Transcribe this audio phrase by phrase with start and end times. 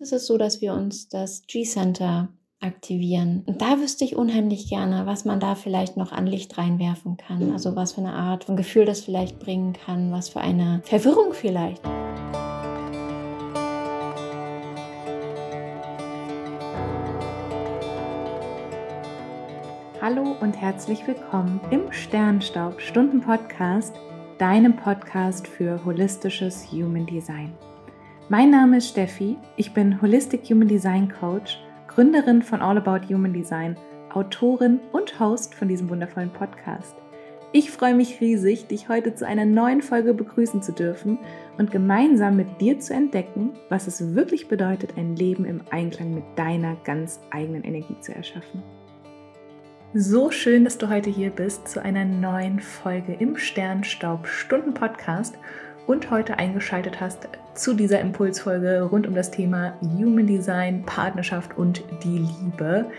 [0.00, 2.28] ist es so, dass wir uns das G-Center
[2.60, 3.42] aktivieren.
[3.46, 7.52] Und da wüsste ich unheimlich gerne, was man da vielleicht noch an Licht reinwerfen kann.
[7.52, 11.32] Also was für eine Art von Gefühl das vielleicht bringen kann, was für eine Verwirrung
[11.32, 11.82] vielleicht.
[20.00, 23.94] Hallo und herzlich willkommen im Sternstaub Stunden Podcast,
[24.38, 27.52] deinem Podcast für holistisches Human Design.
[28.32, 31.58] Mein Name ist Steffi, ich bin Holistic Human Design Coach,
[31.88, 33.76] Gründerin von All About Human Design,
[34.14, 36.94] Autorin und Host von diesem wundervollen Podcast.
[37.50, 41.18] Ich freue mich riesig, dich heute zu einer neuen Folge begrüßen zu dürfen
[41.58, 46.22] und gemeinsam mit dir zu entdecken, was es wirklich bedeutet, ein Leben im Einklang mit
[46.36, 48.62] deiner ganz eigenen Energie zu erschaffen.
[49.92, 55.36] So schön, dass du heute hier bist zu einer neuen Folge im Sternstaub Stunden Podcast
[55.86, 61.82] und heute eingeschaltet hast zu dieser Impulsfolge rund um das Thema Human Design, Partnerschaft und
[62.02, 62.90] die Liebe.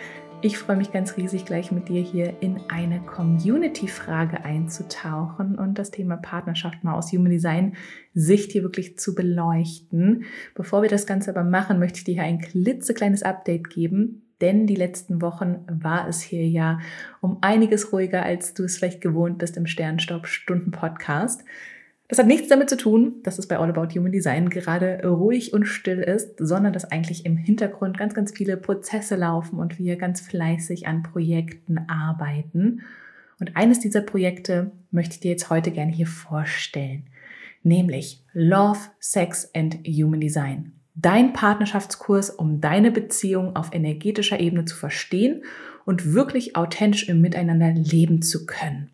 [0.43, 5.91] Ich freue mich ganz riesig, gleich mit dir hier in eine Community-Frage einzutauchen und das
[5.91, 7.75] Thema Partnerschaft mal aus Human Design
[8.15, 10.23] Sicht hier wirklich zu beleuchten.
[10.55, 14.65] Bevor wir das Ganze aber machen, möchte ich dir hier ein klitzekleines Update geben, denn
[14.65, 16.79] die letzten Wochen war es hier ja
[17.21, 21.43] um einiges ruhiger, als du es vielleicht gewohnt bist im Sternstaub Stunden Podcast.
[22.11, 25.53] Das hat nichts damit zu tun, dass es bei All About Human Design gerade ruhig
[25.53, 29.95] und still ist, sondern dass eigentlich im Hintergrund ganz, ganz viele Prozesse laufen und wir
[29.95, 32.81] ganz fleißig an Projekten arbeiten.
[33.39, 37.05] Und eines dieser Projekte möchte ich dir jetzt heute gerne hier vorstellen,
[37.63, 40.73] nämlich Love, Sex and Human Design.
[40.95, 45.45] Dein Partnerschaftskurs, um deine Beziehung auf energetischer Ebene zu verstehen
[45.85, 48.91] und wirklich authentisch im Miteinander leben zu können.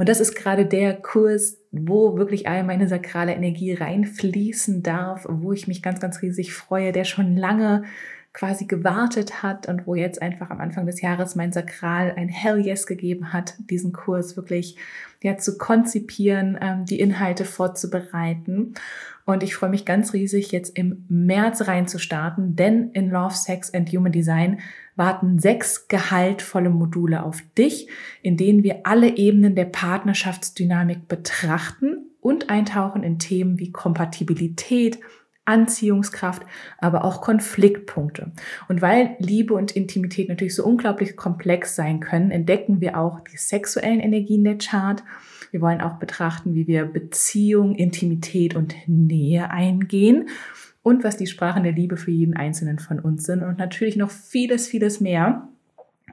[0.00, 5.52] Und das ist gerade der Kurs, wo wirklich all meine sakrale Energie reinfließen darf, wo
[5.52, 7.84] ich mich ganz, ganz riesig freue, der schon lange
[8.32, 12.64] quasi gewartet hat und wo jetzt einfach am Anfang des Jahres mein Sakral ein Hell
[12.64, 14.76] Yes gegeben hat, diesen Kurs wirklich
[15.22, 18.74] ja, zu konzipieren, ähm, die Inhalte vorzubereiten.
[19.24, 23.90] Und ich freue mich ganz riesig, jetzt im März reinzustarten, denn in Love, Sex and
[23.90, 24.60] Human Design
[24.96, 27.88] warten sechs gehaltvolle Module auf dich,
[28.22, 34.98] in denen wir alle Ebenen der Partnerschaftsdynamik betrachten und eintauchen in Themen wie Kompatibilität,
[35.50, 36.42] Anziehungskraft,
[36.78, 38.32] aber auch Konfliktpunkte.
[38.68, 43.36] Und weil Liebe und Intimität natürlich so unglaublich komplex sein können, entdecken wir auch die
[43.36, 45.02] sexuellen Energien der Chart.
[45.50, 50.28] Wir wollen auch betrachten, wie wir Beziehung, Intimität und Nähe eingehen
[50.82, 54.10] und was die Sprachen der Liebe für jeden Einzelnen von uns sind und natürlich noch
[54.10, 55.48] vieles, vieles mehr.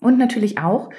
[0.00, 0.90] Und natürlich auch,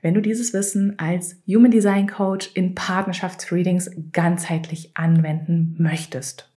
[0.00, 6.53] wenn du dieses Wissen als Human Design Coach in Partnerschaftsreadings ganzheitlich anwenden möchtest.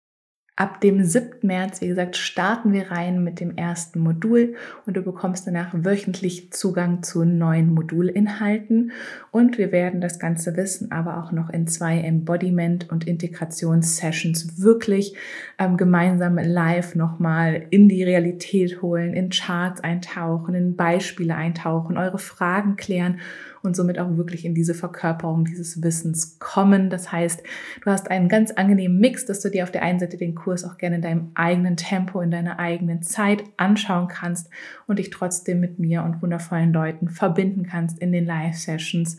[0.57, 1.39] Ab dem 7.
[1.43, 4.55] März, wie gesagt, starten wir rein mit dem ersten Modul
[4.87, 8.93] und du bekommst danach wöchentlich Zugang zu neuen Modulinhalten
[9.33, 15.17] und wir werden das ganze Wissen aber auch noch in zwei Embodiment- und Integrationssessions wirklich
[15.59, 22.19] ähm, gemeinsam live nochmal in die Realität holen, in Charts eintauchen, in Beispiele eintauchen, eure
[22.19, 23.19] Fragen klären
[23.65, 26.91] und somit auch wirklich in diese Verkörperung dieses Wissens kommen.
[26.91, 27.43] Das heißt,
[27.83, 30.65] du hast einen ganz angenehmen Mix, dass du dir auf der einen Seite den Kurs
[30.65, 34.51] auch gerne in deinem eigenen Tempo, in deiner eigenen Zeit anschauen kannst
[34.87, 39.17] und dich trotzdem mit mir und wundervollen Leuten verbinden kannst in den Live-Sessions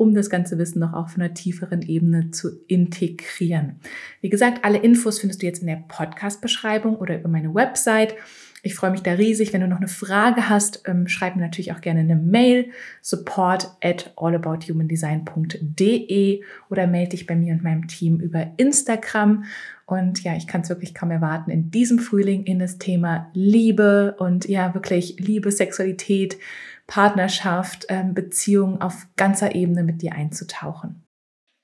[0.00, 3.80] um das ganze Wissen noch auf einer tieferen Ebene zu integrieren.
[4.22, 8.14] Wie gesagt, alle Infos findest du jetzt in der Podcast-Beschreibung oder über meine Website.
[8.62, 9.52] Ich freue mich da riesig.
[9.52, 12.70] Wenn du noch eine Frage hast, ähm, schreib mir natürlich auch gerne eine Mail
[13.00, 19.44] support at allabouthumandesign.de oder melde dich bei mir und meinem Team über Instagram.
[19.86, 24.16] Und ja, ich kann es wirklich kaum erwarten, in diesem Frühling in das Thema Liebe
[24.18, 26.36] und ja, wirklich Liebe, Sexualität,
[26.86, 31.02] Partnerschaft, ähm, Beziehung auf ganzer Ebene mit dir einzutauchen.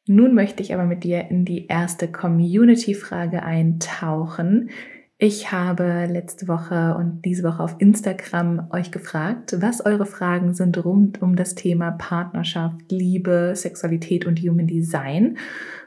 [0.09, 4.71] Nun möchte ich aber mit dir in die erste Community-Frage eintauchen,
[5.19, 10.85] Ich habe letzte Woche und diese Woche auf Instagram euch gefragt, was eure Fragen sind
[10.85, 15.39] rund um das Thema Partnerschaft, Liebe, Sexualität und Human Design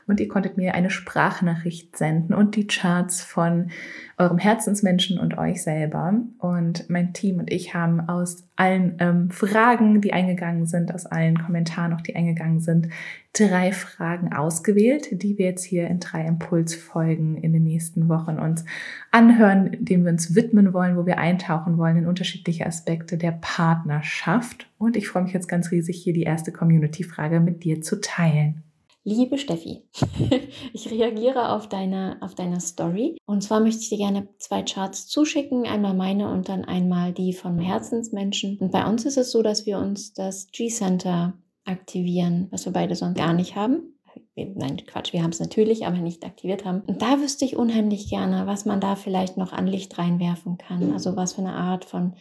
[0.10, 3.70] und ihr konntet mir eine Sprachnachricht senden und die Charts von
[4.18, 6.14] eurem Herzensmenschen und euch selber.
[6.40, 11.38] Und mein Team und ich haben aus allen ähm, Fragen, die eingegangen sind, aus allen
[11.38, 12.90] Kommentaren, auch die eingegangen sind,
[13.34, 18.66] drei Fragen ausgewählt, die wir jetzt hier in drei Impulsfolgen in den nächsten Wochen uns
[19.12, 24.72] anhören, denen wir uns widmen wollen, wo wir eintauchen wollen in unterschiedliche Aspekte der Partnerschaft.
[24.80, 28.64] Und ich freue mich jetzt ganz riesig, hier die erste Community-Frage mit dir zu teilen.
[29.06, 29.88] Liebe Steffi,
[30.74, 33.18] ich reagiere auf deine, auf deine Story.
[33.26, 35.66] Und zwar möchte ich dir gerne zwei Charts zuschicken.
[35.66, 38.58] Einmal meine und dann einmal die von Herzensmenschen.
[38.60, 42.96] Und bei uns ist es so, dass wir uns das G-Center aktivieren, was wir beide
[42.96, 43.96] sonst gar nicht haben.
[44.36, 46.82] Nein, Quatsch, wir haben es natürlich, aber nicht aktiviert haben.
[46.82, 50.94] Und da wüsste ich unheimlich gerne, was man da vielleicht noch an Licht reinwerfen kann.
[50.94, 52.16] Also was für eine Art von,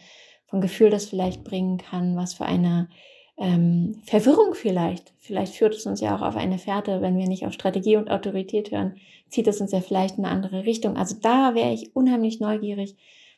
[0.47, 2.89] von Gefühl das vielleicht bringen kann, was für eine
[3.39, 5.13] ähm, Verwirrung vielleicht.
[5.17, 8.11] Vielleicht führt es uns ja auch auf eine Fährte, wenn wir nicht auf Strategie und
[8.11, 8.95] Autorität hören,
[9.29, 10.97] zieht es uns ja vielleicht in eine andere Richtung.
[10.97, 12.95] Also da wäre ich unheimlich neugierig,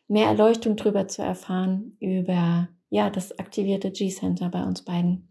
[0.08, 5.30] mehr Erleuchtung drüber zu erfahren, über ja, das aktivierte G-Center bei uns beiden.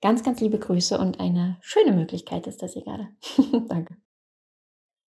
[0.00, 3.08] Ganz, ganz liebe Grüße und eine schöne Möglichkeit ist das hier gerade.
[3.68, 3.96] Danke.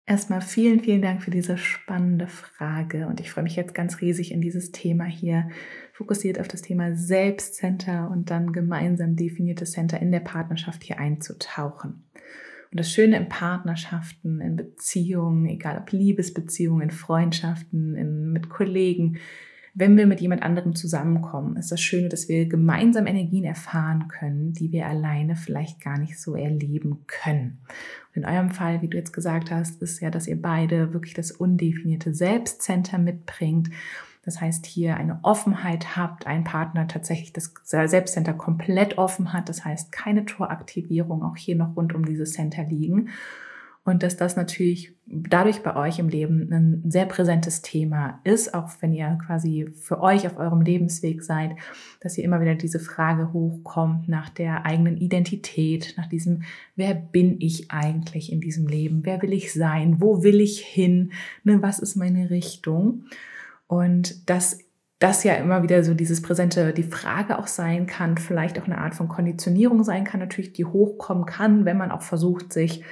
[0.07, 4.31] Erstmal vielen, vielen Dank für diese spannende Frage und ich freue mich jetzt ganz riesig
[4.31, 5.49] in dieses Thema hier
[5.93, 12.03] fokussiert auf das Thema Selbstcenter und dann gemeinsam definierte Center in der Partnerschaft hier einzutauchen.
[12.71, 19.17] Und das Schöne in Partnerschaften, in Beziehungen, egal ob Liebesbeziehungen, in Freundschaften, in, mit Kollegen,
[19.77, 24.53] wenn wir mit jemand anderem zusammenkommen, ist das Schöne, dass wir gemeinsam Energien erfahren können,
[24.53, 27.59] die wir alleine vielleicht gar nicht so erleben können.
[28.15, 31.13] Und in eurem Fall, wie du jetzt gesagt hast, ist ja, dass ihr beide wirklich
[31.13, 33.69] das undefinierte Selbstcenter mitbringt.
[34.23, 39.49] Das heißt, hier eine Offenheit habt, ein Partner tatsächlich das Selbstcenter komplett offen hat.
[39.49, 43.09] Das heißt, keine Toraktivierung auch hier noch rund um dieses Center liegen
[43.85, 48.71] und dass das natürlich dadurch bei euch im Leben ein sehr präsentes Thema ist, auch
[48.79, 51.51] wenn ihr quasi für euch auf eurem Lebensweg seid,
[52.01, 56.41] dass ihr immer wieder diese Frage hochkommt nach der eigenen Identität, nach diesem,
[56.75, 61.11] wer bin ich eigentlich in diesem Leben, wer will ich sein, wo will ich hin,
[61.43, 63.03] ne, was ist meine Richtung?
[63.67, 64.57] Und dass
[64.97, 68.79] das ja immer wieder so dieses Präsente, die Frage auch sein kann, vielleicht auch eine
[68.79, 72.83] Art von Konditionierung sein kann, natürlich, die hochkommen kann, wenn man auch versucht, sich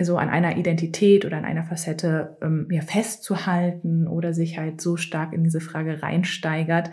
[0.00, 4.96] so an einer Identität oder an einer Facette ähm, ja, festzuhalten oder sich halt so
[4.96, 6.90] stark in diese Frage reinsteigert,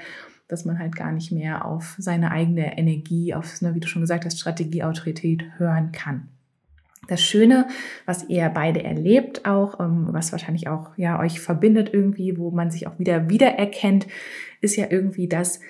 [0.48, 4.02] dass man halt gar nicht mehr auf seine eigene Energie, auf, ne, wie du schon
[4.02, 6.28] gesagt hast, Strategie, Autorität hören kann.
[7.08, 7.68] Das Schöne,
[8.06, 12.70] was ihr beide erlebt auch, ähm, was wahrscheinlich auch ja euch verbindet irgendwie, wo man
[12.70, 14.08] sich auch wieder wiedererkennt,
[14.62, 15.62] ist ja irgendwie, dass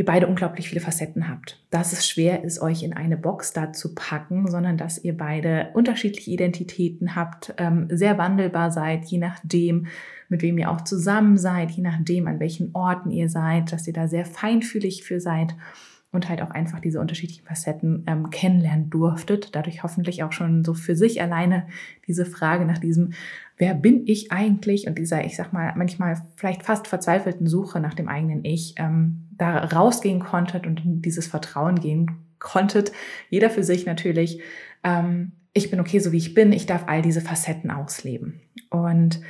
[0.00, 1.62] ihr beide unglaublich viele Facetten habt.
[1.68, 5.68] Dass es schwer ist, euch in eine Box da zu packen, sondern dass ihr beide
[5.74, 9.88] unterschiedliche Identitäten habt, ähm, sehr wandelbar seid, je nachdem,
[10.30, 13.92] mit wem ihr auch zusammen seid, je nachdem, an welchen Orten ihr seid, dass ihr
[13.92, 15.54] da sehr feinfühlig für seid
[16.12, 19.54] und halt auch einfach diese unterschiedlichen Facetten ähm, kennenlernen durftet.
[19.54, 21.66] Dadurch hoffentlich auch schon so für sich alleine
[22.08, 23.12] diese Frage nach diesem,
[23.58, 24.86] wer bin ich eigentlich?
[24.88, 29.26] Und dieser, ich sag mal, manchmal vielleicht fast verzweifelten Suche nach dem eigenen Ich, ähm,
[29.40, 32.92] da rausgehen konntet und in dieses Vertrauen gehen konntet.
[33.28, 34.40] Jeder für sich natürlich.
[34.84, 36.52] Ähm, ich bin okay, so wie ich bin.
[36.52, 38.40] Ich darf all diese Facetten ausleben.
[38.70, 39.20] Und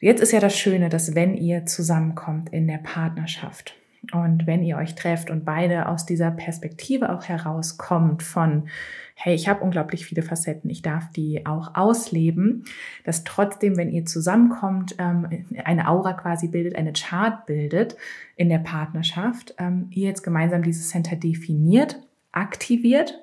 [0.00, 3.74] jetzt ist ja das Schöne, dass wenn ihr zusammenkommt in der Partnerschaft,
[4.12, 8.68] und wenn ihr euch trefft und beide aus dieser Perspektive auch herauskommt von,
[9.14, 12.64] hey, ich habe unglaublich viele Facetten, ich darf die auch ausleben,
[13.04, 17.96] dass trotzdem, wenn ihr zusammenkommt, ähm, eine Aura quasi bildet, eine Chart bildet
[18.36, 22.00] in der Partnerschaft, ähm, ihr jetzt gemeinsam dieses Center definiert,
[22.32, 23.18] aktiviert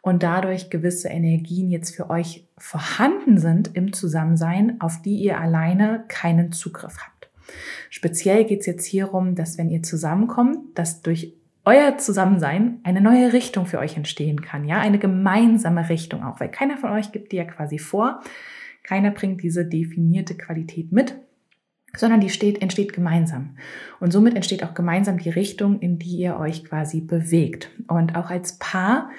[0.00, 6.04] und dadurch gewisse Energien jetzt für euch vorhanden sind im Zusammensein, auf die ihr alleine
[6.08, 7.11] keinen Zugriff habt.
[7.90, 13.32] Speziell geht es jetzt hierum, dass wenn ihr zusammenkommt, dass durch euer Zusammensein eine neue
[13.32, 17.32] Richtung für euch entstehen kann, ja, eine gemeinsame Richtung auch, weil keiner von euch gibt
[17.32, 18.20] die ja quasi vor,
[18.82, 21.14] keiner bringt diese definierte Qualität mit,
[21.96, 23.56] sondern die steht, entsteht gemeinsam.
[24.00, 27.70] Und somit entsteht auch gemeinsam die Richtung, in die ihr euch quasi bewegt.
[27.86, 29.10] Und auch als Paar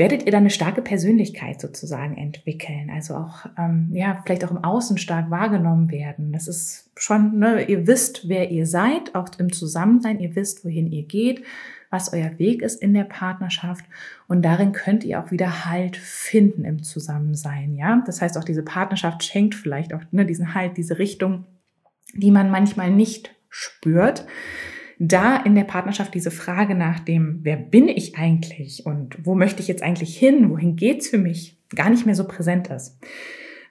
[0.00, 2.90] werdet ihr dann eine starke Persönlichkeit sozusagen entwickeln.
[2.92, 6.32] Also auch, ähm, ja, vielleicht auch im Außen stark wahrgenommen werden.
[6.32, 10.90] Das ist schon, ne, ihr wisst, wer ihr seid, auch im Zusammensein, ihr wisst, wohin
[10.90, 11.44] ihr geht,
[11.90, 13.84] was euer Weg ist in der Partnerschaft.
[14.26, 18.02] Und darin könnt ihr auch wieder Halt finden im Zusammensein, ja.
[18.06, 21.44] Das heißt, auch diese Partnerschaft schenkt vielleicht auch ne, diesen Halt, diese Richtung
[22.14, 24.26] die man manchmal nicht spürt,
[25.02, 29.62] da in der Partnerschaft diese Frage nach dem, wer bin ich eigentlich und wo möchte
[29.62, 33.00] ich jetzt eigentlich hin, wohin geht's für mich, gar nicht mehr so präsent ist.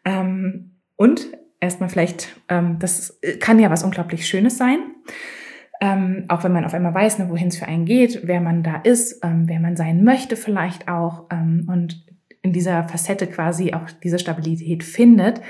[0.03, 1.27] Ähm, und
[1.59, 4.79] erstmal vielleicht, ähm, das kann ja was unglaublich Schönes sein.
[5.79, 8.63] Ähm, auch wenn man auf einmal weiß, ne, wohin es für einen geht, wer man
[8.63, 12.05] da ist, ähm, wer man sein möchte vielleicht auch ähm, und
[12.41, 15.41] in dieser Facette quasi auch diese Stabilität findet,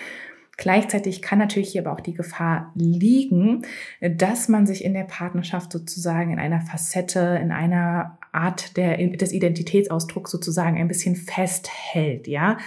[0.60, 3.62] Gleichzeitig kann natürlich hier aber auch die Gefahr liegen,
[4.02, 9.32] dass man sich in der Partnerschaft sozusagen in einer Facette, in einer Art der, des
[9.32, 12.58] Identitätsausdrucks sozusagen ein bisschen festhält, ja?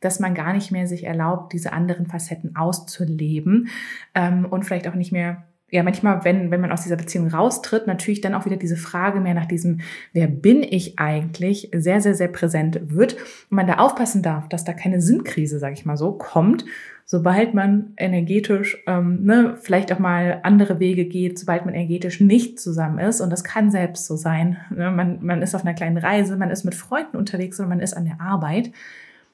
[0.00, 3.68] Dass man gar nicht mehr sich erlaubt, diese anderen Facetten auszuleben
[4.16, 7.86] ähm, und vielleicht auch nicht mehr ja, manchmal, wenn, wenn man aus dieser Beziehung raustritt,
[7.86, 9.80] natürlich dann auch wieder diese Frage mehr nach diesem,
[10.12, 13.14] wer bin ich eigentlich, sehr, sehr, sehr präsent wird.
[13.50, 16.64] Und man da aufpassen darf, dass da keine Sinnkrise, sage ich mal so, kommt
[17.08, 22.58] sobald man energetisch ähm, ne, vielleicht auch mal andere Wege geht, sobald man energetisch nicht
[22.58, 25.98] zusammen ist, und das kann selbst so sein, ne, man, man ist auf einer kleinen
[25.98, 28.72] Reise, man ist mit Freunden unterwegs oder man ist an der Arbeit,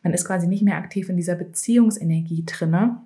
[0.03, 3.01] man ist quasi nicht mehr aktiv in dieser Beziehungsenergie drinne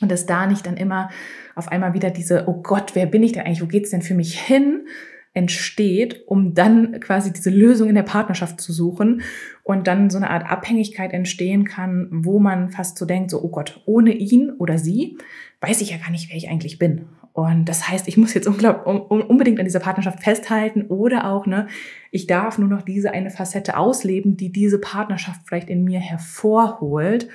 [0.00, 1.10] und ist da nicht dann immer
[1.54, 4.14] auf einmal wieder diese, oh Gott, wer bin ich denn eigentlich, wo geht's denn für
[4.14, 4.86] mich hin?
[5.34, 9.22] entsteht, um dann quasi diese Lösung in der Partnerschaft zu suchen
[9.64, 13.48] und dann so eine Art Abhängigkeit entstehen kann, wo man fast so denkt, so, oh
[13.48, 15.18] Gott, ohne ihn oder sie
[15.60, 17.06] weiß ich ja gar nicht, wer ich eigentlich bin.
[17.32, 21.66] Und das heißt, ich muss jetzt unbedingt an dieser Partnerschaft festhalten oder auch, ne,
[22.12, 27.28] ich darf nur noch diese eine Facette ausleben, die diese Partnerschaft vielleicht in mir hervorholt.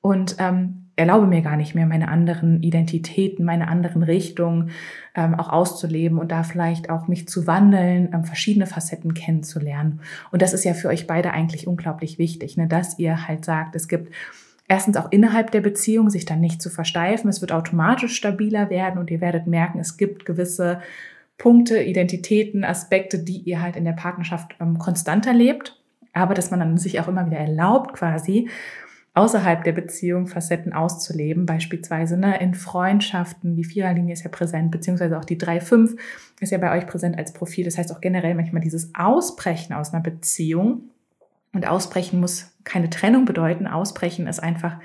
[0.00, 4.70] Und ähm, erlaube mir gar nicht mehr, meine anderen Identitäten, meine anderen Richtungen
[5.14, 10.00] ähm, auch auszuleben und da vielleicht auch mich zu wandeln, ähm, verschiedene Facetten kennenzulernen.
[10.32, 13.76] Und das ist ja für euch beide eigentlich unglaublich wichtig, ne, dass ihr halt sagt,
[13.76, 14.12] es gibt
[14.66, 17.30] erstens auch innerhalb der Beziehung sich dann nicht zu versteifen.
[17.30, 20.80] Es wird automatisch stabiler werden und ihr werdet merken, es gibt gewisse
[21.38, 25.80] Punkte, Identitäten, Aspekte, die ihr halt in der Partnerschaft ähm, konstanter lebt.
[26.12, 28.48] Aber dass man dann sich auch immer wieder erlaubt, quasi
[29.18, 33.56] außerhalb der Beziehung Facetten auszuleben, beispielsweise ne, in Freundschaften.
[33.56, 35.96] Die Viererlinie ist ja präsent, beziehungsweise auch die 3-5
[36.40, 37.64] ist ja bei euch präsent als Profil.
[37.64, 40.90] Das heißt auch generell manchmal dieses Ausbrechen aus einer Beziehung.
[41.52, 43.66] Und Ausbrechen muss keine Trennung bedeuten.
[43.66, 44.78] Ausbrechen ist einfach,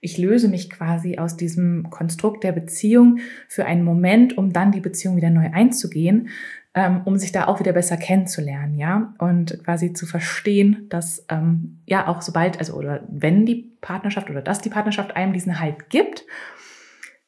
[0.00, 4.80] ich löse mich quasi aus diesem Konstrukt der Beziehung für einen Moment, um dann die
[4.80, 6.30] Beziehung wieder neu einzugehen
[6.78, 11.80] ähm, um sich da auch wieder besser kennenzulernen, ja, und quasi zu verstehen, dass ähm,
[11.86, 15.90] ja auch sobald, also oder wenn die Partnerschaft oder dass die Partnerschaft einem diesen Halt
[15.90, 16.24] gibt,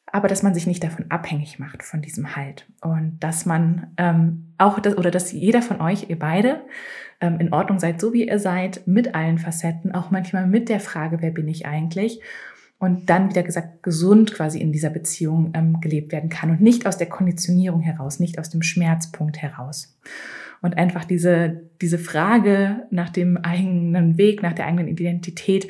[0.05, 2.65] aber dass man sich nicht davon abhängig macht von diesem Halt.
[2.81, 6.61] Und dass man ähm, auch das oder dass jeder von euch, ihr beide,
[7.19, 10.79] ähm, in Ordnung seid, so wie ihr seid, mit allen Facetten, auch manchmal mit der
[10.79, 12.21] Frage, wer bin ich eigentlich
[12.81, 16.87] und dann wieder gesagt gesund quasi in dieser Beziehung ähm, gelebt werden kann und nicht
[16.87, 19.95] aus der Konditionierung heraus, nicht aus dem Schmerzpunkt heraus.
[20.63, 25.67] Und einfach diese, diese Frage nach dem eigenen Weg, nach der eigenen Identität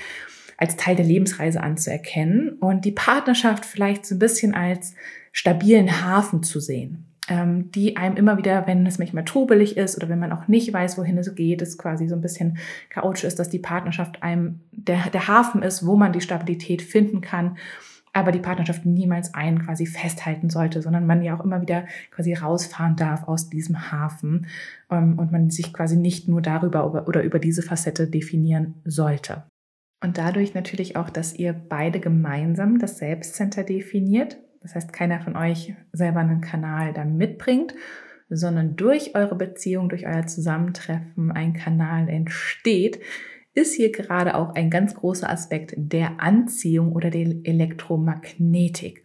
[0.55, 4.95] als Teil der Lebensreise anzuerkennen und die Partnerschaft vielleicht so ein bisschen als
[5.33, 10.09] stabilen Hafen zu sehen ähm, die einem immer wieder, wenn es manchmal trubelig ist oder
[10.09, 12.57] wenn man auch nicht weiß, wohin es geht, es quasi so ein bisschen
[12.89, 17.21] chaotisch ist, dass die Partnerschaft einem der, der Hafen ist, wo man die Stabilität finden
[17.21, 17.57] kann
[18.13, 22.33] aber die Partnerschaft niemals einen quasi festhalten sollte, sondern man ja auch immer wieder quasi
[22.33, 24.47] rausfahren darf aus diesem Hafen
[24.89, 29.43] ähm, und man sich quasi nicht nur darüber oder über diese Facette definieren sollte.
[30.03, 35.35] Und dadurch natürlich auch, dass ihr beide gemeinsam das Selbstcenter definiert, das heißt, keiner von
[35.35, 37.73] euch selber einen Kanal da mitbringt,
[38.29, 42.99] sondern durch eure Beziehung, durch euer Zusammentreffen ein Kanal entsteht,
[43.53, 49.03] ist hier gerade auch ein ganz großer Aspekt der Anziehung oder der Elektromagnetik.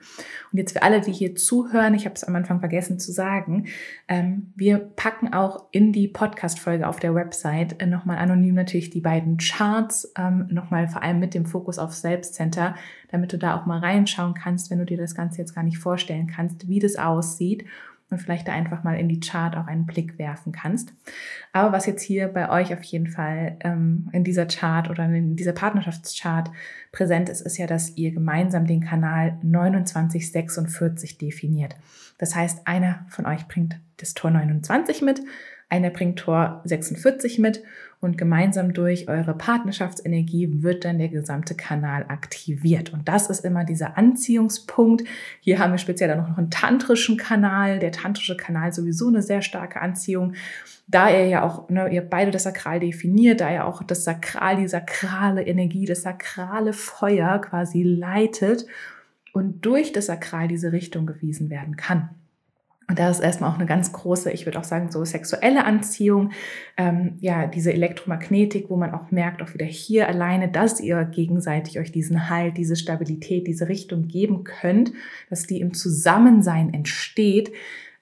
[0.52, 3.66] Und jetzt für alle, die hier zuhören, ich habe es am Anfang vergessen zu sagen,
[4.06, 9.00] ähm, wir packen auch in die Podcast-Folge auf der Website äh, nochmal anonym natürlich die
[9.00, 12.76] beiden Charts, ähm, nochmal vor allem mit dem Fokus auf Selbstcenter,
[13.10, 15.78] damit du da auch mal reinschauen kannst, wenn du dir das Ganze jetzt gar nicht
[15.78, 17.64] vorstellen kannst, wie das aussieht
[18.10, 20.92] und vielleicht da einfach mal in die Chart auch einen Blick werfen kannst.
[21.52, 25.34] Aber was jetzt hier bei euch auf jeden Fall ähm, in dieser Chart oder in
[25.34, 26.50] dieser Partnerschaftschart
[26.92, 31.76] präsent ist, ist ja, dass ihr gemeinsam den Kanal 2946 definiert.
[32.18, 35.20] Das heißt, einer von euch bringt das Tor 29 mit,
[35.68, 37.62] einer bringt Tor 46 mit
[38.00, 42.92] und gemeinsam durch eure Partnerschaftsenergie wird dann der gesamte Kanal aktiviert.
[42.92, 45.04] Und das ist immer dieser Anziehungspunkt.
[45.40, 47.78] Hier haben wir speziell dann noch einen tantrischen Kanal.
[47.78, 50.34] Der tantrische Kanal sowieso eine sehr starke Anziehung.
[50.86, 54.56] Da er ja auch, ne, ihr beide das Sakral definiert, da er auch das Sakral,
[54.56, 58.66] die sakrale Energie, das sakrale Feuer quasi leitet
[59.32, 62.10] und durch das Sakral diese Richtung gewiesen werden kann.
[62.88, 66.30] Und da ist erstmal auch eine ganz große, ich würde auch sagen, so sexuelle Anziehung,
[66.76, 71.80] ähm, ja, diese Elektromagnetik, wo man auch merkt, auch wieder hier alleine, dass ihr gegenseitig
[71.80, 74.92] euch diesen Halt, diese Stabilität, diese Richtung geben könnt,
[75.30, 77.50] dass die im Zusammensein entsteht.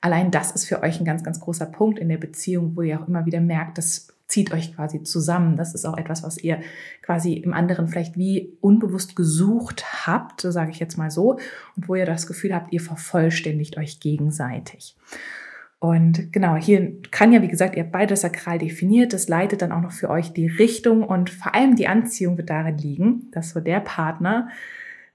[0.03, 3.01] Allein das ist für euch ein ganz, ganz großer Punkt in der Beziehung, wo ihr
[3.01, 5.57] auch immer wieder merkt, dass zieht euch quasi zusammen.
[5.57, 6.61] Das ist auch etwas, was ihr
[7.03, 11.39] quasi im anderen vielleicht wie unbewusst gesucht habt, so sage ich jetzt mal so,
[11.77, 14.97] und wo ihr das Gefühl habt, ihr vervollständigt euch gegenseitig.
[15.85, 19.13] Und genau, hier kann ja, wie gesagt, ihr habt beides sakral definiert.
[19.13, 22.49] Das leitet dann auch noch für euch die Richtung und vor allem die Anziehung wird
[22.49, 24.49] darin liegen, dass so der Partner,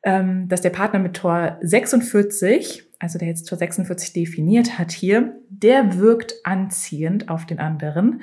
[0.04, 5.40] ähm, dass der Partner mit Tor 46, also der jetzt Tor 46 definiert hat hier,
[5.50, 8.22] der wirkt anziehend auf den anderen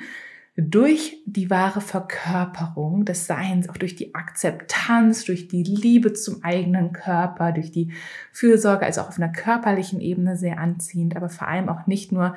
[0.59, 6.93] durch die wahre Verkörperung des Seins, auch durch die Akzeptanz, durch die Liebe zum eigenen
[6.93, 7.93] Körper, durch die
[8.31, 12.35] Fürsorge, also auch auf einer körperlichen Ebene sehr anziehend, aber vor allem auch nicht nur,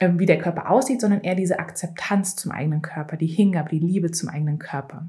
[0.00, 3.78] ähm, wie der Körper aussieht, sondern eher diese Akzeptanz zum eigenen Körper, die Hingabe, die
[3.78, 5.06] Liebe zum eigenen Körper.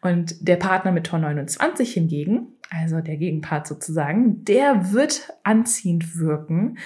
[0.00, 6.78] Und der Partner mit Tor 29 hingegen, also der Gegenpart sozusagen, der wird anziehend wirken,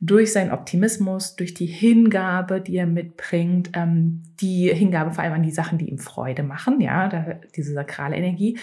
[0.00, 5.42] durch seinen Optimismus, durch die Hingabe, die er mitbringt, ähm, die Hingabe vor allem an
[5.42, 8.58] die Sachen, die ihm Freude machen, ja, da, diese sakrale Energie.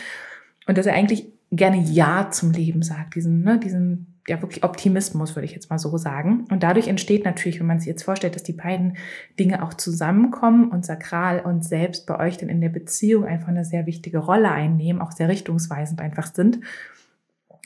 [0.66, 5.36] Und dass er eigentlich gerne Ja zum Leben sagt, diesen, ne, diesen, ja, wirklich Optimismus,
[5.36, 6.46] würde ich jetzt mal so sagen.
[6.50, 8.98] Und dadurch entsteht natürlich, wenn man sich jetzt vorstellt, dass die beiden
[9.40, 13.64] Dinge auch zusammenkommen und sakral und selbst bei euch dann in der Beziehung einfach eine
[13.64, 16.60] sehr wichtige Rolle einnehmen, auch sehr richtungsweisend einfach sind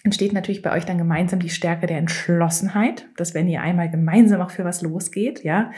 [0.03, 4.41] entsteht natürlich bei euch dann gemeinsam die Stärke der Entschlossenheit, dass wenn ihr einmal gemeinsam
[4.41, 5.71] auch für was losgeht, ja,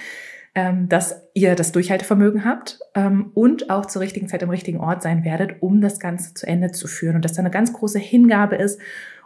[0.55, 5.01] ähm, dass ihr das Durchhaltevermögen habt ähm, und auch zur richtigen Zeit am richtigen Ort
[5.01, 7.15] sein werdet, um das Ganze zu Ende zu führen.
[7.15, 8.79] Und dass da eine ganz große Hingabe ist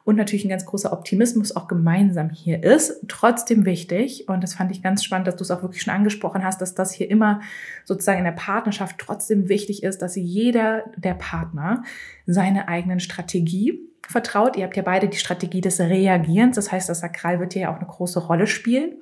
[0.07, 3.01] und natürlich ein ganz großer Optimismus auch gemeinsam hier ist.
[3.09, 6.45] Trotzdem wichtig, und das fand ich ganz spannend, dass du es auch wirklich schon angesprochen
[6.45, 7.41] hast, dass das hier immer
[7.83, 11.83] sozusagen in der Partnerschaft trotzdem wichtig ist, dass jeder der Partner
[12.25, 14.55] seine eigenen Strategie vertraut.
[14.55, 16.55] Ihr habt ja beide die Strategie des Reagierens.
[16.55, 18.93] Das heißt, das Sakral wird hier ja auch eine große Rolle spielen.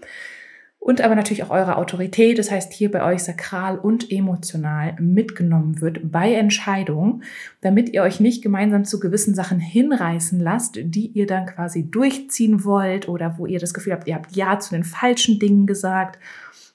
[0.85, 2.37] Und aber natürlich auch eure Autorität.
[2.37, 7.23] Das heißt, hier bei euch sakral und emotional mitgenommen wird bei Entscheidungen,
[7.61, 12.63] damit ihr euch nicht gemeinsam zu gewissen Sachen hinreißen lasst, die ihr dann quasi durchziehen
[12.65, 16.19] wollt oder wo ihr das Gefühl habt, ihr habt Ja zu den falschen Dingen gesagt.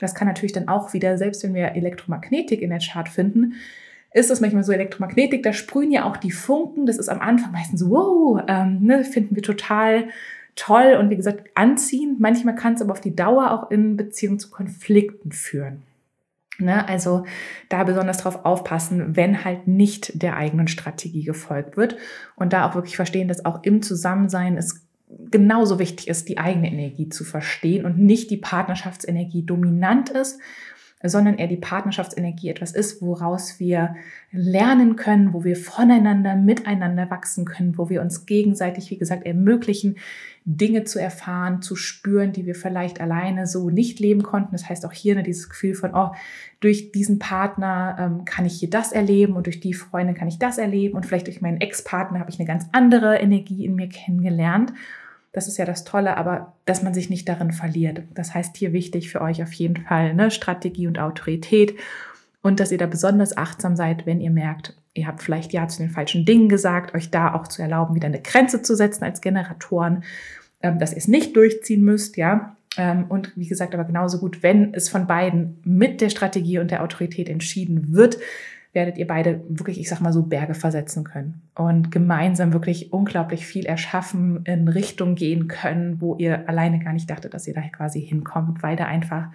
[0.01, 3.53] Das kann natürlich dann auch wieder, selbst wenn wir Elektromagnetik in der Chart finden,
[4.13, 6.85] ist das manchmal so Elektromagnetik, da sprühen ja auch die Funken.
[6.85, 10.09] Das ist am Anfang meistens wow, ähm, ne, finden wir total
[10.61, 12.21] toll und wie gesagt anziehend.
[12.21, 15.83] Manchmal kann es aber auf die Dauer auch in Beziehung zu Konflikten führen.
[16.59, 16.87] Ne?
[16.87, 17.25] Also
[17.71, 21.97] da besonders darauf aufpassen, wenn halt nicht der eigenen Strategie gefolgt wird
[22.37, 24.87] und da auch wirklich verstehen, dass auch im Zusammensein es
[25.31, 30.41] genauso wichtig ist, die eigene Energie zu verstehen und nicht die Partnerschaftsenergie dominant ist,
[31.03, 33.95] sondern eher die Partnerschaftsenergie etwas ist, woraus wir
[34.33, 39.97] lernen können, wo wir voneinander, miteinander wachsen können, wo wir uns gegenseitig, wie gesagt, ermöglichen,
[40.45, 44.53] Dinge zu erfahren, zu spüren, die wir vielleicht alleine so nicht leben konnten.
[44.53, 46.13] Das heißt auch hier ne, dieses Gefühl von, oh,
[46.61, 50.39] durch diesen Partner ähm, kann ich hier das erleben und durch die Freundin kann ich
[50.39, 53.89] das erleben und vielleicht durch meinen Ex-Partner habe ich eine ganz andere Energie in mir
[53.89, 54.73] kennengelernt.
[55.33, 58.03] Das ist ja das Tolle, aber dass man sich nicht darin verliert.
[58.15, 61.77] Das heißt hier wichtig für euch auf jeden Fall ne, Strategie und Autorität
[62.43, 65.83] und dass ihr da besonders achtsam seid, wenn ihr merkt, ihr habt vielleicht ja zu
[65.83, 69.21] den falschen Dingen gesagt, euch da auch zu erlauben, wieder eine Grenze zu setzen als
[69.21, 70.05] Generatoren,
[70.63, 72.57] ähm, dass ihr es nicht durchziehen müsst, ja.
[72.77, 76.71] Ähm, und wie gesagt, aber genauso gut, wenn es von beiden mit der Strategie und
[76.71, 78.19] der Autorität entschieden wird,
[78.73, 83.47] werdet ihr beide wirklich, ich sag mal so, Berge versetzen können und gemeinsam wirklich unglaublich
[83.47, 87.63] viel erschaffen, in Richtung gehen können, wo ihr alleine gar nicht dachtet, dass ihr da
[87.63, 89.29] quasi hinkommt, weil da einfach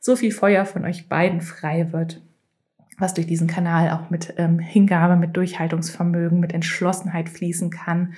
[0.00, 2.22] so viel Feuer von euch beiden frei wird,
[2.98, 8.14] was durch diesen Kanal auch mit ähm, Hingabe, mit Durchhaltungsvermögen, mit Entschlossenheit fließen kann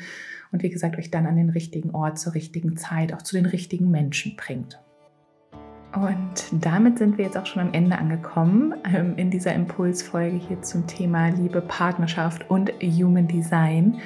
[0.51, 3.47] und wie gesagt euch dann an den richtigen Ort zur richtigen Zeit, auch zu den
[3.47, 4.79] richtigen Menschen bringt.
[6.01, 10.63] Und damit sind wir jetzt auch schon am Ende angekommen ähm, in dieser Impulsfolge hier
[10.63, 13.99] zum Thema Liebe, Partnerschaft und Human Design.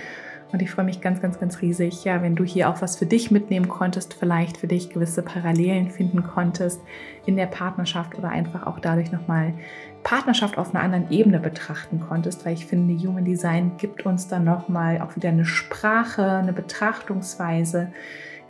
[0.52, 3.05] Und ich freue mich ganz, ganz, ganz riesig, ja, wenn du hier auch was für
[3.05, 6.81] dich mitnehmen konntest, vielleicht für dich gewisse Parallelen finden konntest
[7.26, 9.52] in der Partnerschaft oder einfach auch dadurch nochmal
[10.02, 14.44] Partnerschaft auf einer anderen Ebene betrachten konntest, weil ich finde, Human Design gibt uns dann
[14.44, 17.92] nochmal auch wieder eine Sprache, eine Betrachtungsweise,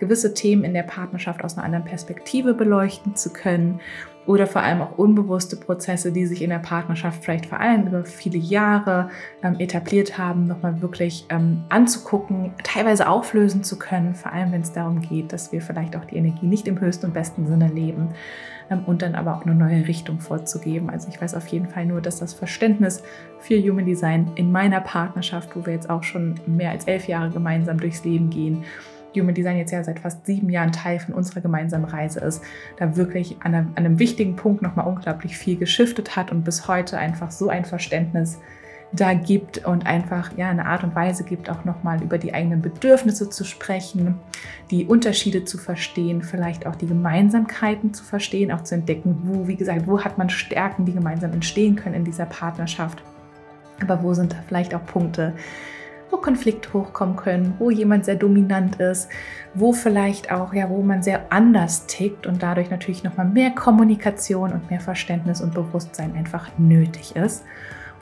[0.02, 3.80] gewisse Themen in der Partnerschaft aus einer anderen Perspektive beleuchten zu können.
[4.24, 8.04] oder vor allem auch unbewusste Prozesse, die sich in der Partnerschaft vielleicht vor allem über
[8.04, 9.10] viele Jahre
[9.42, 14.70] ähm, etabliert haben, nochmal wirklich ähm, anzugucken, teilweise auflösen zu können, vor allem wenn es
[14.70, 18.10] darum geht, dass wir vielleicht auch die Energie nicht im höchsten und besten Sinne leben
[18.70, 20.88] ähm, und dann aber auch eine neue Richtung vorzugeben.
[20.88, 23.02] Also ich weiß auf jeden Fall nur, dass das Verständnis
[23.40, 27.30] für Human Design in meiner Partnerschaft, wo wir jetzt auch schon mehr als elf Jahre
[27.30, 28.62] gemeinsam durchs Leben gehen,
[29.14, 32.42] Human Design jetzt ja seit fast sieben Jahren Teil von unserer gemeinsamen Reise ist,
[32.76, 36.68] da wirklich an einem, an einem wichtigen Punkt nochmal unglaublich viel geschiftet hat und bis
[36.68, 38.38] heute einfach so ein Verständnis
[38.92, 42.60] da gibt und einfach ja eine Art und Weise gibt, auch nochmal über die eigenen
[42.60, 44.16] Bedürfnisse zu sprechen,
[44.70, 49.56] die Unterschiede zu verstehen, vielleicht auch die Gemeinsamkeiten zu verstehen, auch zu entdecken, wo, wie
[49.56, 53.02] gesagt, wo hat man Stärken, die gemeinsam entstehen können in dieser Partnerschaft.
[53.80, 55.32] Aber wo sind da vielleicht auch Punkte,
[56.12, 59.08] wo Konflikte hochkommen können, wo jemand sehr dominant ist,
[59.54, 64.52] wo vielleicht auch, ja, wo man sehr anders tickt und dadurch natürlich nochmal mehr Kommunikation
[64.52, 67.44] und mehr Verständnis und Bewusstsein einfach nötig ist.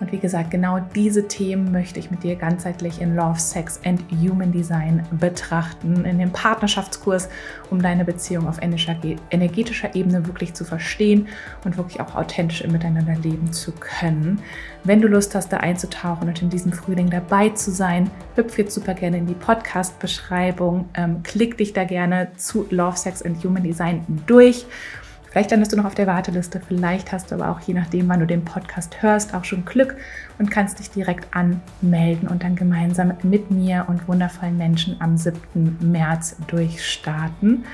[0.01, 4.03] Und wie gesagt, genau diese Themen möchte ich mit dir ganzheitlich in Love, Sex and
[4.11, 7.29] Human Design betrachten, in dem Partnerschaftskurs,
[7.71, 11.29] um deine Beziehung auf energetischer Ebene wirklich zu verstehen
[11.65, 14.41] und wirklich auch authentisch miteinander leben zu können.
[14.85, 18.75] Wenn du Lust hast, da einzutauchen und in diesem Frühling dabei zu sein, hüpf jetzt
[18.75, 23.63] super gerne in die Podcast-Beschreibung, ähm, klick dich da gerne zu Love, Sex and Human
[23.63, 24.65] Design durch
[25.31, 28.19] Vielleicht landest du noch auf der Warteliste, vielleicht hast du aber auch je nachdem, wann
[28.19, 29.95] du den Podcast hörst, auch schon Glück
[30.41, 35.79] und kannst dich direkt anmelden und dann gemeinsam mit mir und wundervollen Menschen am 7.
[35.81, 37.65] März durchstarten.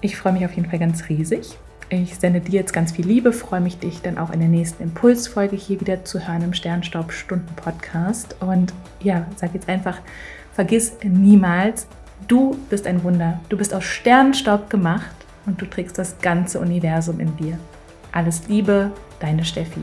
[0.00, 1.58] Ich freue mich auf jeden Fall ganz riesig.
[1.90, 4.82] Ich sende dir jetzt ganz viel Liebe, freue mich, dich dann auch in der nächsten
[4.82, 8.34] Impulsfolge hier wieder zu hören im Sternstaub Stunden Podcast.
[8.40, 9.98] Und ja, sag jetzt einfach,
[10.54, 11.86] vergiss niemals,
[12.28, 13.40] du bist ein Wunder.
[13.50, 17.58] Du bist aus Sternstaub gemacht und du trägst das ganze Universum in dir.
[18.12, 19.80] Alles Liebe, deine Steffi.